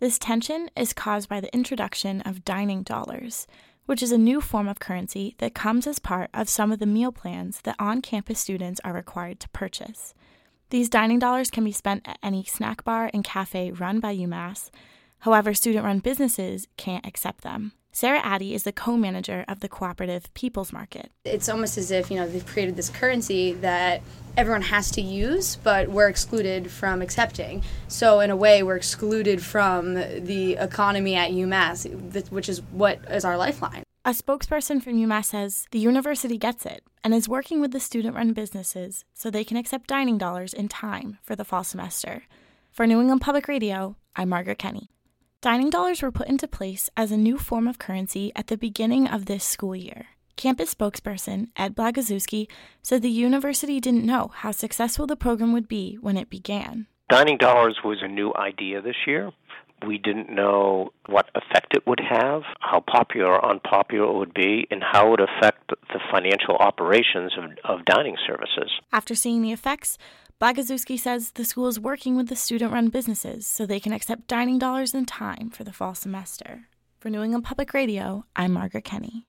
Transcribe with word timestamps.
This 0.00 0.18
tension 0.18 0.70
is 0.76 0.92
caused 0.92 1.28
by 1.28 1.40
the 1.40 1.52
introduction 1.52 2.20
of 2.20 2.44
dining 2.44 2.84
dollars, 2.84 3.48
which 3.86 4.00
is 4.00 4.12
a 4.12 4.18
new 4.18 4.40
form 4.40 4.68
of 4.68 4.78
currency 4.78 5.34
that 5.38 5.56
comes 5.56 5.88
as 5.88 5.98
part 5.98 6.30
of 6.32 6.48
some 6.48 6.70
of 6.70 6.78
the 6.78 6.86
meal 6.86 7.10
plans 7.10 7.60
that 7.62 7.74
on 7.80 8.00
campus 8.00 8.38
students 8.38 8.80
are 8.84 8.92
required 8.92 9.40
to 9.40 9.48
purchase. 9.48 10.14
These 10.70 10.88
dining 10.88 11.18
dollars 11.18 11.50
can 11.50 11.64
be 11.64 11.72
spent 11.72 12.06
at 12.06 12.18
any 12.22 12.44
snack 12.44 12.84
bar 12.84 13.10
and 13.12 13.24
cafe 13.24 13.72
run 13.72 13.98
by 13.98 14.14
UMass. 14.14 14.70
However, 15.20 15.52
student 15.52 15.84
run 15.84 15.98
businesses 15.98 16.68
can't 16.76 17.04
accept 17.04 17.40
them. 17.40 17.72
Sarah 17.98 18.20
Addy 18.22 18.54
is 18.54 18.62
the 18.62 18.70
co 18.70 18.96
manager 18.96 19.44
of 19.48 19.58
the 19.58 19.68
cooperative 19.68 20.32
People's 20.32 20.72
Market. 20.72 21.10
It's 21.24 21.48
almost 21.48 21.76
as 21.76 21.90
if, 21.90 22.12
you 22.12 22.16
know, 22.16 22.28
they've 22.28 22.46
created 22.46 22.76
this 22.76 22.90
currency 22.90 23.54
that 23.54 24.02
everyone 24.36 24.62
has 24.62 24.92
to 24.92 25.00
use, 25.00 25.56
but 25.56 25.88
we're 25.88 26.08
excluded 26.08 26.70
from 26.70 27.02
accepting. 27.02 27.64
So, 27.88 28.20
in 28.20 28.30
a 28.30 28.36
way, 28.36 28.62
we're 28.62 28.76
excluded 28.76 29.42
from 29.42 29.94
the 29.94 30.52
economy 30.60 31.16
at 31.16 31.32
UMass, 31.32 32.30
which 32.30 32.48
is 32.48 32.62
what 32.70 33.00
is 33.10 33.24
our 33.24 33.36
lifeline. 33.36 33.82
A 34.04 34.10
spokesperson 34.10 34.80
from 34.80 34.92
UMass 34.92 35.24
says 35.24 35.66
the 35.72 35.80
university 35.80 36.38
gets 36.38 36.64
it 36.66 36.84
and 37.02 37.12
is 37.12 37.28
working 37.28 37.60
with 37.60 37.72
the 37.72 37.80
student 37.80 38.14
run 38.14 38.32
businesses 38.32 39.04
so 39.12 39.28
they 39.28 39.42
can 39.42 39.56
accept 39.56 39.88
dining 39.88 40.18
dollars 40.18 40.54
in 40.54 40.68
time 40.68 41.18
for 41.24 41.34
the 41.34 41.44
fall 41.44 41.64
semester. 41.64 42.22
For 42.70 42.86
New 42.86 43.00
England 43.00 43.22
Public 43.22 43.48
Radio, 43.48 43.96
I'm 44.14 44.28
Margaret 44.28 44.60
Kenny. 44.60 44.88
Dining 45.40 45.70
dollars 45.70 46.02
were 46.02 46.10
put 46.10 46.26
into 46.26 46.48
place 46.48 46.90
as 46.96 47.12
a 47.12 47.16
new 47.16 47.38
form 47.38 47.68
of 47.68 47.78
currency 47.78 48.32
at 48.34 48.48
the 48.48 48.56
beginning 48.56 49.06
of 49.06 49.26
this 49.26 49.44
school 49.44 49.76
year. 49.76 50.06
Campus 50.34 50.74
spokesperson 50.74 51.50
Ed 51.56 51.76
Blaguszewski 51.76 52.48
said 52.82 53.02
the 53.02 53.08
university 53.08 53.78
didn't 53.78 54.04
know 54.04 54.32
how 54.34 54.50
successful 54.50 55.06
the 55.06 55.14
program 55.14 55.52
would 55.52 55.68
be 55.68 55.96
when 56.00 56.16
it 56.16 56.28
began. 56.28 56.88
Dining 57.08 57.38
dollars 57.38 57.78
was 57.84 57.98
a 58.02 58.08
new 58.08 58.32
idea 58.34 58.82
this 58.82 59.06
year. 59.06 59.30
We 59.86 59.96
didn't 59.98 60.28
know 60.28 60.92
what 61.06 61.30
effect 61.36 61.72
it 61.72 61.86
would 61.86 62.00
have, 62.00 62.42
how 62.58 62.80
popular 62.80 63.34
or 63.34 63.48
unpopular 63.48 64.10
it 64.10 64.18
would 64.18 64.34
be, 64.34 64.66
and 64.72 64.82
how 64.82 65.06
it 65.06 65.10
would 65.10 65.20
affect 65.20 65.68
the 65.68 66.00
financial 66.10 66.56
operations 66.56 67.32
of, 67.38 67.78
of 67.78 67.84
dining 67.84 68.16
services. 68.26 68.72
After 68.92 69.14
seeing 69.14 69.42
the 69.42 69.52
effects, 69.52 69.98
Blaguszewski 70.40 70.96
says 70.96 71.32
the 71.32 71.44
school 71.44 71.66
is 71.66 71.80
working 71.80 72.14
with 72.14 72.28
the 72.28 72.36
student 72.36 72.72
run 72.72 72.90
businesses 72.90 73.44
so 73.44 73.66
they 73.66 73.80
can 73.80 73.92
accept 73.92 74.28
dining 74.28 74.56
dollars 74.56 74.94
in 74.94 75.04
time 75.04 75.50
for 75.50 75.64
the 75.64 75.72
fall 75.72 75.96
semester. 75.96 76.68
For 77.00 77.10
New 77.10 77.24
England 77.24 77.44
Public 77.44 77.74
Radio, 77.74 78.24
I'm 78.36 78.52
Margaret 78.52 78.84
Kenny. 78.84 79.26